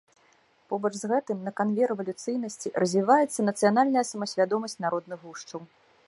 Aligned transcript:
Побач 0.71 0.89
з 1.01 1.09
гэтым, 1.11 1.41
на 1.49 1.51
канве 1.59 1.89
рэвалюцыйнасці, 1.91 2.71
развіваецца 2.83 3.45
нацыянальная 3.49 4.05
самасвядомасць 4.13 4.79
народных 4.87 5.19
гушчаў. 5.27 5.61